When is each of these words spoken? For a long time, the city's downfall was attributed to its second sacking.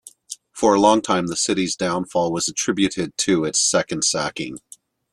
For 0.55 0.73
a 0.73 0.79
long 0.79 1.03
time, 1.03 1.27
the 1.27 1.35
city's 1.35 1.75
downfall 1.75 2.31
was 2.31 2.47
attributed 2.47 3.15
to 3.19 3.45
its 3.45 3.61
second 3.61 4.03
sacking. 4.03 4.57